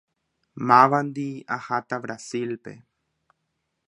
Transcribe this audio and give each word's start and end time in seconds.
Mávandi 0.69 1.27
aháta 1.55 1.99
Brasilpe. 2.03 2.73